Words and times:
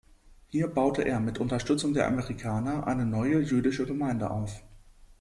Hier 0.47 0.65
baute 0.67 1.03
er 1.03 1.19
mit 1.19 1.37
Unterstützung 1.39 1.93
der 1.93 2.07
Amerikaner 2.07 2.87
eine 2.87 3.05
neue 3.05 3.39
jüdische 3.39 3.85
Gemeinde 3.85 4.31
auf. 4.31 4.63